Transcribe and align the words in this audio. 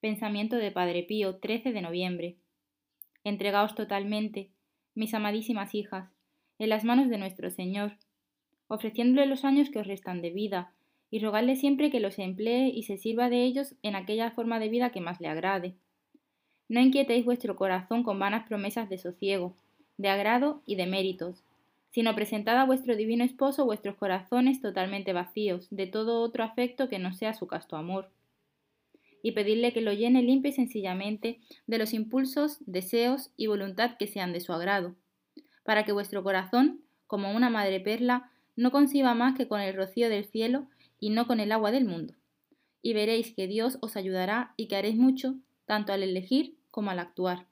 Pensamiento 0.00 0.56
de 0.56 0.70
Padre 0.70 1.02
Pío, 1.02 1.36
13 1.36 1.72
de 1.72 1.82
noviembre. 1.82 2.36
Entregaos 3.22 3.74
totalmente, 3.74 4.48
mis 4.94 5.12
amadísimas 5.12 5.74
hijas, 5.74 6.08
en 6.58 6.70
las 6.70 6.84
manos 6.84 7.10
de 7.10 7.18
nuestro 7.18 7.50
Señor, 7.50 7.98
ofreciéndole 8.66 9.26
los 9.26 9.44
años 9.44 9.68
que 9.68 9.78
os 9.78 9.86
restan 9.86 10.22
de 10.22 10.30
vida, 10.30 10.72
y 11.10 11.18
rogadle 11.18 11.54
siempre 11.54 11.90
que 11.90 12.00
los 12.00 12.18
emplee 12.18 12.68
y 12.68 12.84
se 12.84 12.96
sirva 12.96 13.28
de 13.28 13.44
ellos 13.44 13.74
en 13.82 13.94
aquella 13.94 14.30
forma 14.30 14.58
de 14.58 14.70
vida 14.70 14.88
que 14.88 15.02
más 15.02 15.20
le 15.20 15.28
agrade. 15.28 15.74
No 16.70 16.80
inquietéis 16.80 17.26
vuestro 17.26 17.56
corazón 17.56 18.02
con 18.02 18.18
vanas 18.18 18.48
promesas 18.48 18.88
de 18.88 18.96
sosiego, 18.96 19.54
de 19.98 20.08
agrado 20.08 20.62
y 20.64 20.76
de 20.76 20.86
méritos, 20.86 21.44
sino 21.90 22.14
presentad 22.14 22.56
a 22.56 22.64
vuestro 22.64 22.96
divino 22.96 23.22
esposo 23.22 23.66
vuestros 23.66 23.96
corazones 23.96 24.62
totalmente 24.62 25.12
vacíos 25.12 25.68
de 25.70 25.86
todo 25.86 26.22
otro 26.22 26.42
afecto 26.42 26.88
que 26.88 26.98
no 26.98 27.12
sea 27.12 27.34
su 27.34 27.46
casto 27.46 27.76
amor, 27.76 28.08
y 29.22 29.32
pedidle 29.32 29.72
que 29.72 29.80
lo 29.80 29.92
llene 29.92 30.22
limpio 30.22 30.50
y 30.50 30.54
sencillamente 30.54 31.40
de 31.66 31.78
los 31.78 31.92
impulsos, 31.92 32.58
deseos 32.66 33.30
y 33.36 33.46
voluntad 33.46 33.96
que 33.98 34.06
sean 34.06 34.32
de 34.32 34.40
su 34.40 34.52
agrado, 34.52 34.94
para 35.64 35.84
que 35.84 35.92
vuestro 35.92 36.22
corazón, 36.22 36.82
como 37.06 37.32
una 37.32 37.50
madre 37.50 37.80
perla, 37.80 38.30
no 38.56 38.70
conciba 38.70 39.14
más 39.14 39.36
que 39.36 39.48
con 39.48 39.60
el 39.60 39.74
rocío 39.74 40.08
del 40.08 40.24
cielo 40.24 40.68
y 40.98 41.10
no 41.10 41.26
con 41.26 41.40
el 41.40 41.52
agua 41.52 41.70
del 41.70 41.84
mundo. 41.84 42.14
Y 42.82 42.94
veréis 42.94 43.34
que 43.34 43.46
Dios 43.46 43.78
os 43.80 43.96
ayudará 43.96 44.54
y 44.56 44.68
que 44.68 44.76
haréis 44.76 44.96
mucho, 44.96 45.36
tanto 45.66 45.92
al 45.92 46.02
elegir 46.02 46.56
como 46.70 46.90
al 46.90 46.98
actuar. 46.98 47.49